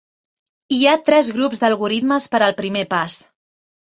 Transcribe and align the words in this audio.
Hi 0.77 0.79
ha 0.91 0.95
tres 1.11 1.29
grups 1.37 1.63
d'algorismes 1.65 2.29
per 2.37 2.43
al 2.47 2.57
primer 2.63 2.83
pas. 2.95 3.19